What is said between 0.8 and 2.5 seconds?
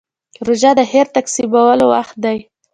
خیر تقسیمولو وخت دی.